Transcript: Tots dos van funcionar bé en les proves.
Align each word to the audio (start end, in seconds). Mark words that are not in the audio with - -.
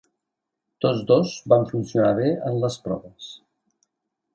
Tots 0.85 1.03
dos 1.11 1.35
van 1.55 1.67
funcionar 1.75 2.11
bé 2.23 2.35
en 2.51 2.61
les 2.67 2.83
proves. 2.89 3.33